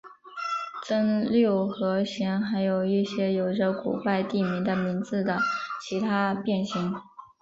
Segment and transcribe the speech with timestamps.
[0.87, 5.37] 增六和弦还有一些有着古怪地名的名字的
[5.79, 6.95] 其他变形。